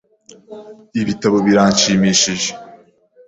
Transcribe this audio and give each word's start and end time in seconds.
Ibitabo 1.01 1.37
biranshimishije. 1.47 2.49